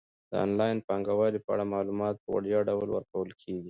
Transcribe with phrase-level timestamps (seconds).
[0.31, 3.59] د انلاین بانکوالۍ په اړه معلومات په وړیا ډول ورکول کیږي.